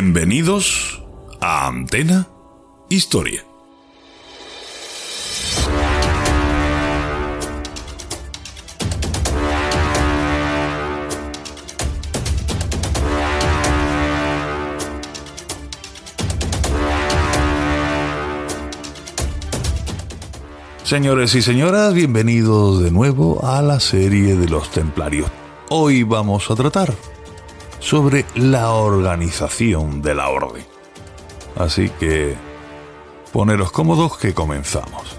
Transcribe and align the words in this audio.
Bienvenidos 0.00 1.02
a 1.40 1.66
Antena 1.66 2.28
Historia. 2.88 3.44
Señores 20.84 21.34
y 21.34 21.42
señoras, 21.42 21.92
bienvenidos 21.92 22.84
de 22.84 22.92
nuevo 22.92 23.44
a 23.44 23.62
la 23.62 23.80
serie 23.80 24.36
de 24.36 24.48
los 24.48 24.70
templarios. 24.70 25.28
Hoy 25.70 26.04
vamos 26.04 26.48
a 26.52 26.54
tratar 26.54 26.94
sobre 27.80 28.24
la 28.34 28.70
organización 28.70 30.02
de 30.02 30.14
la 30.14 30.28
orden. 30.28 30.64
Así 31.56 31.90
que 31.90 32.36
poneros 33.32 33.72
cómodos 33.72 34.18
que 34.18 34.34
comenzamos. 34.34 35.18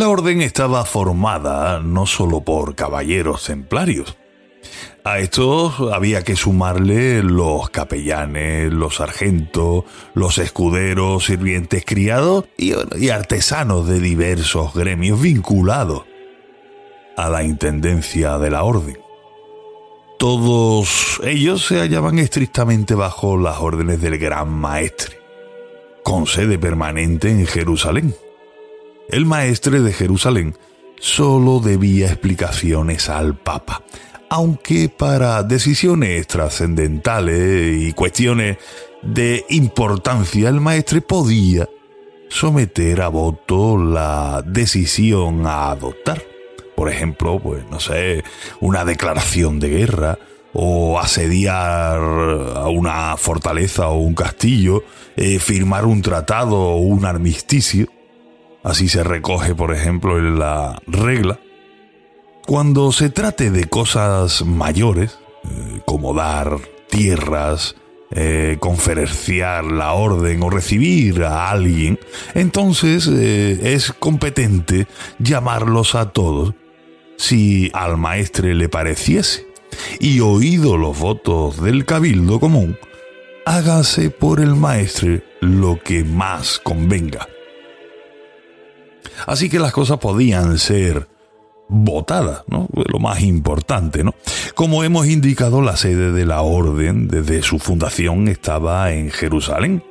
La 0.00 0.08
orden 0.08 0.40
estaba 0.40 0.86
formada 0.86 1.80
no 1.80 2.06
solo 2.06 2.40
por 2.40 2.74
caballeros 2.74 3.44
templarios. 3.44 4.16
A 5.04 5.18
estos 5.18 5.74
había 5.92 6.22
que 6.22 6.36
sumarle 6.36 7.22
los 7.22 7.68
capellanes, 7.68 8.72
los 8.72 8.94
sargentos, 8.94 9.84
los 10.14 10.38
escuderos, 10.38 11.26
sirvientes 11.26 11.84
criados 11.84 12.46
y, 12.56 12.72
y 12.96 13.10
artesanos 13.10 13.86
de 13.88 14.00
diversos 14.00 14.72
gremios 14.72 15.20
vinculados 15.20 16.04
a 17.18 17.28
la 17.28 17.44
intendencia 17.44 18.38
de 18.38 18.50
la 18.50 18.62
orden. 18.62 18.96
Todos 20.18 21.20
ellos 21.24 21.66
se 21.66 21.78
hallaban 21.78 22.18
estrictamente 22.18 22.94
bajo 22.94 23.36
las 23.36 23.58
órdenes 23.58 24.00
del 24.00 24.16
Gran 24.16 24.48
Maestre, 24.48 25.18
con 26.02 26.26
sede 26.26 26.58
permanente 26.58 27.30
en 27.30 27.46
Jerusalén. 27.46 28.14
El 29.10 29.26
maestre 29.26 29.80
de 29.80 29.92
Jerusalén 29.92 30.54
solo 31.00 31.58
debía 31.58 32.06
explicaciones 32.06 33.08
al 33.08 33.36
Papa, 33.36 33.82
aunque 34.28 34.88
para 34.88 35.42
decisiones 35.42 36.28
trascendentales 36.28 37.88
y 37.88 37.92
cuestiones 37.92 38.58
de 39.02 39.44
importancia 39.48 40.48
el 40.48 40.60
maestre 40.60 41.00
podía 41.00 41.68
someter 42.28 43.02
a 43.02 43.08
voto 43.08 43.76
la 43.76 44.44
decisión 44.46 45.44
a 45.44 45.72
adoptar. 45.72 46.22
Por 46.76 46.88
ejemplo, 46.88 47.40
pues 47.40 47.64
no 47.68 47.80
sé, 47.80 48.22
una 48.60 48.84
declaración 48.84 49.58
de 49.58 49.70
guerra 49.70 50.18
o 50.52 51.00
asediar 51.00 51.98
a 51.98 52.68
una 52.68 53.16
fortaleza 53.16 53.88
o 53.88 53.98
un 53.98 54.14
castillo, 54.14 54.84
eh, 55.16 55.40
firmar 55.40 55.84
un 55.84 56.00
tratado 56.00 56.56
o 56.56 56.76
un 56.76 57.04
armisticio. 57.04 57.88
Así 58.62 58.88
se 58.88 59.02
recoge, 59.02 59.54
por 59.54 59.74
ejemplo, 59.74 60.18
en 60.18 60.38
la 60.38 60.80
regla. 60.86 61.38
Cuando 62.46 62.92
se 62.92 63.10
trate 63.10 63.50
de 63.50 63.64
cosas 63.68 64.44
mayores, 64.44 65.18
eh, 65.44 65.80
como 65.86 66.14
dar 66.14 66.58
tierras, 66.90 67.76
eh, 68.10 68.56
conferenciar 68.60 69.64
la 69.64 69.92
orden 69.92 70.42
o 70.42 70.50
recibir 70.50 71.22
a 71.22 71.50
alguien, 71.50 71.98
entonces 72.34 73.08
eh, 73.10 73.74
es 73.74 73.92
competente 73.92 74.88
llamarlos 75.18 75.94
a 75.94 76.10
todos 76.10 76.54
si 77.16 77.70
al 77.72 77.96
maestre 77.96 78.54
le 78.54 78.68
pareciese. 78.68 79.46
Y 80.00 80.20
oído 80.20 80.76
los 80.76 80.98
votos 80.98 81.62
del 81.62 81.86
cabildo 81.86 82.40
común, 82.40 82.76
hágase 83.46 84.10
por 84.10 84.40
el 84.40 84.56
maestre 84.56 85.22
lo 85.40 85.78
que 85.82 86.02
más 86.02 86.58
convenga. 86.58 87.28
Así 89.26 89.48
que 89.48 89.58
las 89.58 89.72
cosas 89.72 89.98
podían 89.98 90.58
ser 90.58 91.08
votadas. 91.68 92.42
Lo 92.48 92.98
más 92.98 93.22
importante, 93.22 94.04
¿no? 94.04 94.14
Como 94.54 94.84
hemos 94.84 95.06
indicado, 95.06 95.62
la 95.62 95.76
sede 95.76 96.12
de 96.12 96.26
la 96.26 96.42
orden 96.42 97.08
desde 97.08 97.42
su 97.42 97.58
fundación 97.58 98.28
estaba 98.28 98.92
en 98.92 99.10
Jerusalén, 99.10 99.82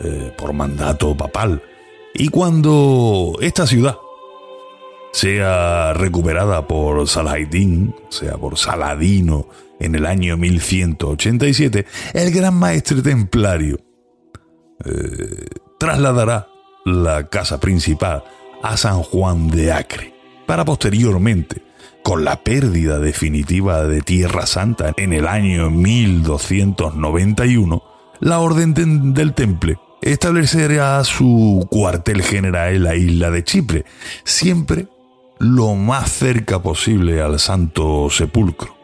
eh, 0.00 0.32
por 0.36 0.52
mandato 0.52 1.16
papal. 1.16 1.62
Y 2.14 2.28
cuando 2.28 3.36
esta 3.40 3.66
ciudad 3.66 3.96
sea 5.12 5.94
recuperada 5.94 6.66
por 6.66 7.08
Saladín, 7.08 7.94
sea 8.10 8.36
por 8.36 8.58
Saladino, 8.58 9.48
en 9.80 9.94
el 9.94 10.06
año 10.06 10.36
1187, 10.36 11.86
el 12.14 12.30
gran 12.30 12.54
maestre 12.54 13.02
templario 13.02 13.78
eh, 14.84 15.46
trasladará 15.78 16.48
la 16.84 17.28
casa 17.28 17.58
principal 17.60 18.24
a 18.66 18.76
San 18.76 19.02
Juan 19.02 19.48
de 19.48 19.72
Acre, 19.72 20.12
para 20.44 20.64
posteriormente, 20.64 21.62
con 22.02 22.24
la 22.24 22.42
pérdida 22.42 22.98
definitiva 22.98 23.84
de 23.84 24.00
Tierra 24.00 24.44
Santa 24.44 24.92
en 24.96 25.12
el 25.12 25.28
año 25.28 25.70
1291, 25.70 27.84
la 28.18 28.40
Orden 28.40 29.14
del 29.14 29.34
Temple 29.34 29.78
establecerá 30.02 31.04
su 31.04 31.64
cuartel 31.70 32.22
general 32.22 32.74
en 32.74 32.82
la 32.82 32.96
isla 32.96 33.30
de 33.30 33.44
Chipre, 33.44 33.84
siempre 34.24 34.88
lo 35.38 35.76
más 35.76 36.10
cerca 36.10 36.60
posible 36.60 37.22
al 37.22 37.38
Santo 37.38 38.10
Sepulcro. 38.10 38.74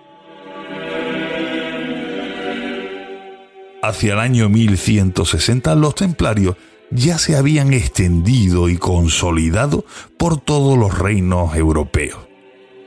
Hacia 3.83 4.13
el 4.13 4.21
año 4.21 4.49
1160 4.49 5.75
los 5.75 5.97
templarios 5.97 6.55
ya 6.95 7.19
se 7.19 7.37
habían 7.37 7.73
extendido 7.73 8.69
y 8.69 8.77
consolidado 8.77 9.85
por 10.17 10.41
todos 10.41 10.79
los 10.79 10.99
reinos 10.99 11.57
europeos. 11.57 12.19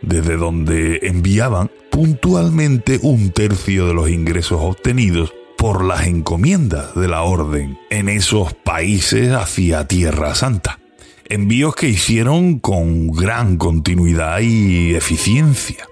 desde 0.02 0.38
donde 0.38 1.00
enviaban 1.02 1.72
puntualmente 1.90 3.00
un 3.02 3.32
tercio 3.32 3.88
de 3.88 3.96
los 3.96 4.10
ingresos 4.12 4.60
obtenidos 4.62 5.34
por 5.58 5.84
las 5.84 6.06
encomiendas 6.06 6.94
de 6.94 7.08
la 7.08 7.24
orden 7.24 7.80
en 7.90 8.10
esos 8.10 8.54
países 8.54 9.32
hacia 9.32 9.88
Tierra 9.88 10.36
Santa. 10.36 10.80
Envíos 11.28 11.76
que 11.76 11.90
hicieron 11.90 12.60
con 12.60 13.08
gran 13.08 13.58
continuidad 13.58 14.42
y 14.42 14.94
eficiencia. 14.94 15.88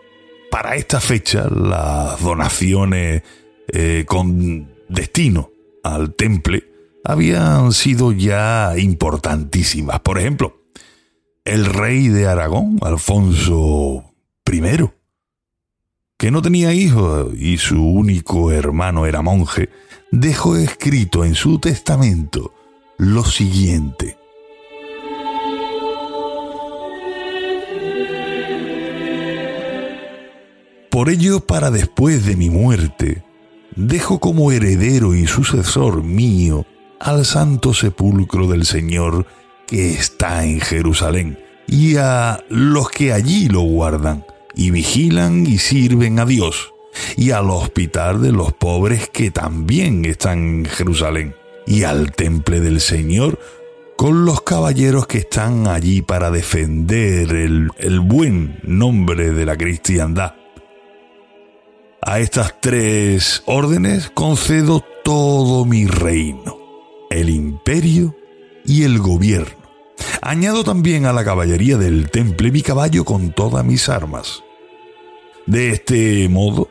Para 0.52 0.76
esta 0.76 1.00
fecha, 1.00 1.48
las 1.50 2.22
donaciones 2.22 3.24
eh, 3.68 4.04
con 4.06 4.70
destino 4.90 5.50
al 5.82 6.14
temple 6.14 6.73
habían 7.04 7.72
sido 7.74 8.12
ya 8.12 8.74
importantísimas. 8.78 10.00
Por 10.00 10.20
ejemplo, 10.20 10.64
el 11.46 11.66
rey 11.66 12.08
de 12.08 12.28
Aragón, 12.28 12.80
Alfonso 12.82 14.14
I, 14.50 14.90
que 16.18 16.32
no 16.32 16.42
tenía 16.42 16.74
hijos 16.74 17.34
y 17.38 17.58
su 17.58 17.84
único 17.84 18.52
hermano 18.52 19.06
era 19.06 19.22
monje, 19.22 19.70
dejó 20.12 20.56
escrito 20.56 21.26
en 21.26 21.36
su 21.36 21.60
testamento 21.60 22.54
lo 22.98 23.26
siguiente. 23.26 24.18
Por 30.90 31.10
ello, 31.10 31.40
para 31.40 31.72
después 31.72 32.24
de 32.26 32.36
mi 32.36 32.52
muerte, 32.52 33.24
dejo 33.76 34.20
como 34.20 34.52
heredero 34.52 35.16
y 35.16 35.26
sucesor 35.26 36.04
mío 36.04 36.68
al 37.04 37.26
santo 37.26 37.74
sepulcro 37.74 38.48
del 38.48 38.66
Señor 38.66 39.26
que 39.68 39.92
está 39.92 40.46
en 40.46 40.62
Jerusalén, 40.62 41.38
y 41.68 41.98
a 41.98 42.42
los 42.48 42.90
que 42.90 43.12
allí 43.12 43.50
lo 43.50 43.62
guardan, 43.62 44.26
y 44.56 44.72
vigilan 44.72 45.46
y 45.46 45.58
sirven 45.58 46.20
a 46.20 46.26
Dios, 46.26 46.74
y 47.18 47.32
al 47.32 47.50
hospital 47.50 48.22
de 48.22 48.32
los 48.32 48.54
pobres 48.54 49.10
que 49.10 49.32
también 49.32 50.06
están 50.06 50.40
en 50.40 50.66
Jerusalén, 50.66 51.36
y 51.68 51.84
al 51.84 52.14
temple 52.14 52.62
del 52.62 52.80
Señor, 52.80 53.38
con 53.98 54.24
los 54.24 54.42
caballeros 54.42 55.06
que 55.06 55.18
están 55.18 55.68
allí 55.68 56.02
para 56.02 56.32
defender 56.32 57.34
el, 57.34 57.70
el 57.80 58.00
buen 58.00 58.60
nombre 58.64 59.32
de 59.32 59.46
la 59.46 59.58
cristiandad. 59.58 60.36
A 62.02 62.20
estas 62.20 62.62
tres 62.62 63.44
órdenes 63.46 64.10
concedo 64.10 64.84
todo 65.04 65.66
mi 65.66 65.86
reino, 65.86 66.63
el 67.14 67.30
imperio 67.30 68.16
y 68.66 68.84
el 68.84 69.00
gobierno. 69.00 69.64
Añado 70.22 70.64
también 70.64 71.06
a 71.06 71.14
la 71.14 71.24
caballería 71.24 71.78
del 71.78 72.10
temple 72.10 72.52
mi 72.52 72.62
caballo 72.62 73.06
con 73.06 73.32
todas 73.32 73.64
mis 73.66 73.90
armas. 73.90 74.44
De 75.46 75.72
este 75.72 76.28
modo, 76.30 76.70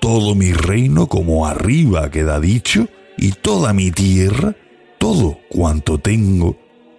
todo 0.00 0.34
mi 0.34 0.52
reino 0.52 1.08
como 1.08 1.46
arriba 1.46 2.10
queda 2.10 2.40
dicho, 2.40 2.88
y 3.16 3.32
toda 3.32 3.72
mi 3.72 3.90
tierra, 3.90 4.54
todo 4.98 5.38
cuanto 5.48 5.98
tengo, 5.98 6.56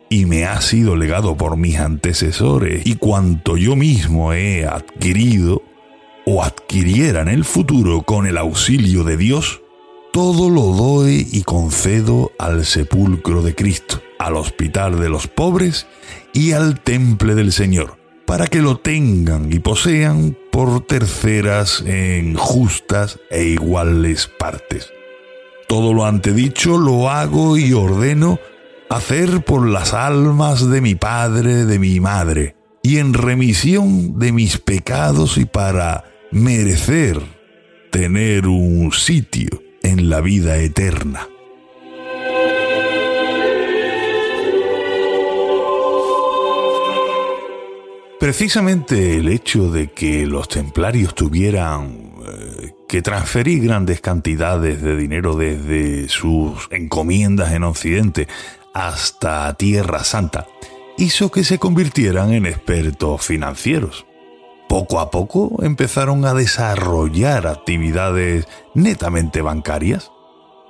y 0.09 0.25
me 0.25 0.45
ha 0.45 0.59
sido 0.61 0.95
legado 0.95 1.37
por 1.37 1.55
mis 1.55 1.77
antecesores, 1.77 2.85
y 2.85 2.95
cuanto 2.95 3.55
yo 3.55 3.75
mismo 3.75 4.33
he 4.33 4.65
adquirido, 4.65 5.61
o 6.25 6.43
adquiriera 6.43 7.21
en 7.21 7.29
el 7.29 7.45
futuro 7.45 8.03
con 8.03 8.27
el 8.27 8.37
auxilio 8.37 9.03
de 9.03 9.17
Dios, 9.17 9.61
todo 10.11 10.49
lo 10.49 10.63
doy 10.63 11.27
y 11.31 11.43
concedo 11.43 12.31
al 12.39 12.65
sepulcro 12.65 13.41
de 13.41 13.55
Cristo, 13.55 14.01
al 14.17 14.35
hospital 14.35 14.99
de 14.99 15.09
los 15.09 15.27
pobres 15.27 15.87
y 16.33 16.53
al 16.53 16.79
temple 16.79 17.35
del 17.35 17.51
Señor, 17.51 17.97
para 18.25 18.47
que 18.47 18.61
lo 18.61 18.77
tengan 18.77 19.51
y 19.53 19.59
posean 19.59 20.35
por 20.51 20.85
terceras 20.85 21.83
en 21.85 22.35
justas 22.35 23.19
e 23.29 23.43
iguales 23.43 24.27
partes. 24.27 24.91
Todo 25.67 25.93
lo 25.93 26.05
antedicho 26.05 26.77
lo 26.77 27.09
hago 27.09 27.57
y 27.57 27.73
ordeno 27.73 28.39
hacer 28.89 29.43
por 29.43 29.67
las 29.67 29.93
almas 29.93 30.67
de 30.69 30.81
mi 30.81 30.95
padre, 30.95 31.65
de 31.65 31.77
mi 31.77 31.99
madre, 31.99 32.55
y 32.81 32.97
en 32.97 33.13
remisión 33.13 34.17
de 34.17 34.31
mis 34.31 34.57
pecados 34.57 35.37
y 35.37 35.45
para 35.45 36.05
merecer 36.31 37.21
tener 37.91 38.47
un 38.47 38.91
sitio 38.91 39.68
en 39.83 40.09
la 40.09 40.21
vida 40.21 40.57
eterna. 40.57 41.27
Precisamente 48.19 49.15
el 49.17 49.29
hecho 49.29 49.71
de 49.71 49.91
que 49.91 50.25
los 50.25 50.49
templarios 50.49 51.15
tuvieran 51.15 52.11
eh, 52.27 52.73
que 52.87 53.01
transferir 53.01 53.63
grandes 53.63 54.01
cantidades 54.01 54.81
de 54.81 54.97
dinero 54.97 55.35
desde 55.35 56.09
sus 56.09 56.67
encomiendas 56.69 57.53
en 57.53 57.63
Occidente 57.63 58.27
hasta 58.73 59.53
Tierra 59.53 60.03
Santa 60.03 60.47
hizo 60.97 61.31
que 61.31 61.45
se 61.45 61.59
convirtieran 61.59 62.33
en 62.33 62.45
expertos 62.45 63.25
financieros 63.25 64.05
poco 64.69 64.99
a 64.99 65.09
poco 65.09 65.57
empezaron 65.63 66.23
a 66.25 66.35
desarrollar 66.35 67.47
actividades 67.47 68.47
netamente 68.75 69.41
bancarias, 69.41 70.11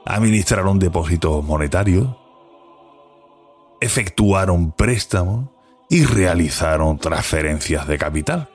administraron 0.05 0.79
depósitos 0.79 1.43
monetarios, 1.43 2.07
efectuaron 3.81 4.71
préstamos 4.71 5.49
y 5.89 6.05
realizaron 6.05 6.97
transferencias 6.97 7.87
de 7.87 7.97
capital. 7.97 8.49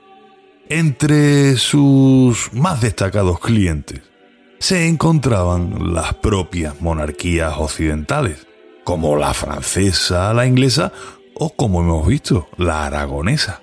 Entre 0.67 1.57
sus 1.57 2.51
más 2.51 2.81
destacados 2.81 3.39
clientes 3.39 4.01
se 4.57 4.87
encontraban 4.87 5.93
las 5.93 6.15
propias 6.15 6.81
monarquías 6.81 7.53
occidentales, 7.57 8.47
como 8.83 9.15
la 9.15 9.35
francesa, 9.35 10.33
la 10.33 10.47
inglesa 10.47 10.91
o, 11.35 11.51
como 11.51 11.81
hemos 11.81 12.07
visto, 12.07 12.47
la 12.57 12.87
aragonesa. 12.87 13.61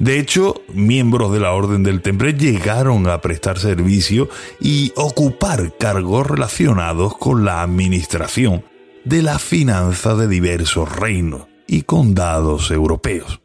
De 0.00 0.18
hecho, 0.18 0.54
miembros 0.72 1.30
de 1.30 1.40
la 1.40 1.52
Orden 1.52 1.82
del 1.82 2.00
Temple 2.00 2.32
llegaron 2.32 3.06
a 3.06 3.20
prestar 3.20 3.58
servicio 3.58 4.30
y 4.58 4.92
ocupar 4.96 5.76
cargos 5.76 6.26
relacionados 6.26 7.18
con 7.18 7.44
la 7.44 7.62
administración 7.62 8.64
de 9.04 9.20
la 9.20 9.38
finanza 9.38 10.14
de 10.14 10.26
diversos 10.26 10.90
reinos 10.96 11.48
y 11.66 11.82
condados 11.82 12.70
europeos. 12.70 13.42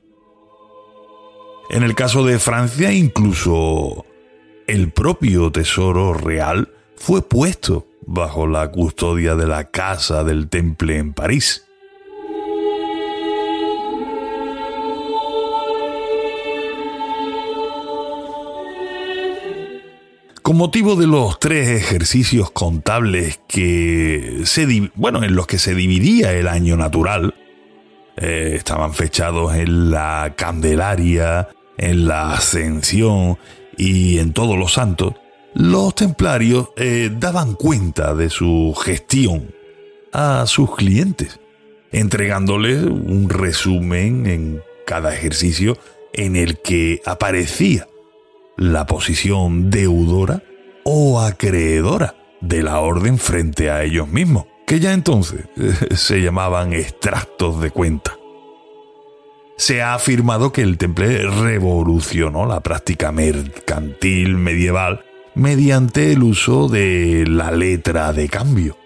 En 1.69 1.83
el 1.83 1.93
caso 1.93 2.23
de 2.25 2.39
Francia, 2.39 2.93
incluso 2.93 4.05
el 4.65 4.93
propio 4.93 5.51
Tesoro 5.51 6.13
Real 6.13 6.73
fue 6.95 7.21
puesto 7.21 7.85
bajo 8.07 8.47
la 8.47 8.71
custodia 8.71 9.35
de 9.35 9.45
la 9.45 9.71
Casa 9.71 10.23
del 10.23 10.47
Temple 10.47 10.99
en 10.99 11.13
París. 11.13 11.64
Con 20.45 20.57
motivo 20.57 20.95
de 20.95 21.07
los 21.07 21.39
tres 21.39 21.69
ejercicios 21.69 22.51
contables 22.51 23.39
que 23.47 24.41
se, 24.43 24.91
bueno, 24.93 25.23
en 25.23 25.35
los 25.35 25.47
que 25.47 25.57
se 25.57 25.73
dividía 25.73 26.33
el 26.33 26.47
año 26.47 26.77
natural, 26.77 27.33
eh, 28.15 28.53
estaban 28.55 28.93
fechados 28.93 29.55
en 29.55 29.89
la 29.89 30.35
Candelaria, 30.37 31.49
en 31.79 32.07
la 32.07 32.33
Ascensión 32.33 33.39
y 33.75 34.19
en 34.19 34.33
todos 34.33 34.55
los 34.55 34.73
santos, 34.73 35.15
los 35.55 35.95
templarios 35.95 36.69
eh, 36.77 37.09
daban 37.11 37.55
cuenta 37.55 38.13
de 38.13 38.29
su 38.29 38.75
gestión 38.79 39.51
a 40.13 40.45
sus 40.45 40.75
clientes, 40.75 41.39
entregándoles 41.91 42.83
un 42.83 43.29
resumen 43.29 44.27
en 44.27 44.61
cada 44.85 45.11
ejercicio 45.11 45.75
en 46.13 46.35
el 46.35 46.59
que 46.59 47.01
aparecía 47.03 47.87
la 48.57 48.85
posición 48.85 49.69
deudora 49.69 50.43
o 50.83 51.19
acreedora 51.19 52.15
de 52.41 52.63
la 52.63 52.79
orden 52.79 53.17
frente 53.17 53.69
a 53.71 53.83
ellos 53.83 54.07
mismos, 54.07 54.45
que 54.67 54.79
ya 54.79 54.93
entonces 54.93 55.45
se 55.95 56.21
llamaban 56.21 56.73
extractos 56.73 57.61
de 57.61 57.71
cuenta. 57.71 58.15
Se 59.57 59.81
ha 59.81 59.93
afirmado 59.93 60.51
que 60.51 60.61
el 60.61 60.77
temple 60.77 61.25
revolucionó 61.27 62.45
la 62.45 62.59
práctica 62.59 63.11
mercantil 63.11 64.35
medieval 64.35 65.05
mediante 65.33 66.11
el 66.11 66.23
uso 66.23 66.67
de 66.67 67.25
la 67.27 67.51
letra 67.51 68.11
de 68.13 68.27
cambio, 68.27 68.77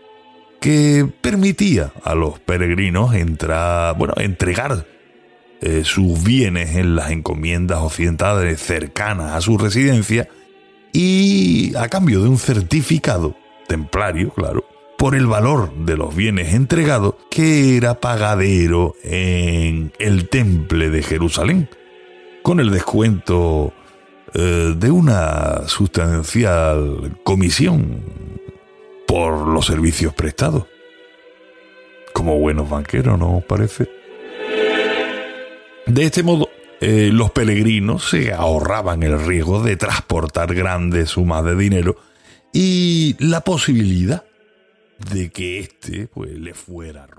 que 0.60 1.08
permitía 1.22 1.92
a 2.04 2.16
los 2.16 2.40
peregrinos 2.40 3.16
entrar, 3.16 3.98
bueno, 3.98 4.14
entregar 4.18 4.86
eh, 5.62 5.82
sus 5.84 6.24
bienes 6.24 6.76
en 6.76 6.96
las 6.96 7.12
encomiendas 7.12 7.80
occidentales 7.80 8.62
cercanas 8.62 9.34
a 9.34 9.42
su 9.42 9.58
residencia 9.58 10.30
y 10.94 11.76
a 11.76 11.90
cambio 11.90 12.22
de 12.22 12.30
un 12.30 12.38
certificado 12.38 13.36
templario, 13.68 14.32
claro, 14.32 14.66
por 14.98 15.16
el 15.16 15.28
valor 15.28 15.74
de 15.76 15.98
los 15.98 16.16
bienes 16.16 16.54
entregados 16.54 17.16
que 17.30 17.78
era 17.78 18.00
pagadero 18.00 18.96
en 19.04 19.94
el 20.00 20.30
temple 20.30 20.90
de 20.90 21.04
Jerusalén. 21.04 21.70
con 22.42 22.60
el 22.60 22.72
descuento 22.72 23.74
eh, 24.34 24.74
de 24.76 24.92
una 24.92 25.68
sustancial 25.68 27.20
comisión 27.24 28.02
por 29.08 29.48
los 29.48 29.66
servicios 29.66 30.14
prestados. 30.14 30.66
Como 32.14 32.40
buenos 32.40 32.70
banqueros, 32.70 33.20
¿no 33.20 33.38
os 33.38 33.44
parece? 33.44 33.90
De 35.90 36.04
este 36.04 36.22
modo, 36.22 36.50
eh, 36.82 37.10
los 37.12 37.32
peregrinos 37.32 38.12
se 38.12 38.32
ahorraban 38.32 39.02
el 39.02 39.20
riesgo 39.26 39.64
de 39.64 39.76
transportar 39.76 40.54
grandes 40.54 41.10
sumas 41.10 41.44
de 41.44 41.56
dinero 41.56 41.98
y 42.54 43.16
la 43.18 43.42
posibilidad 43.42 44.24
de 45.12 45.32
que 45.32 45.60
éste 45.60 46.08
pues, 46.08 46.32
le 46.38 46.54
fuera 46.54 47.08
robado. 47.08 47.19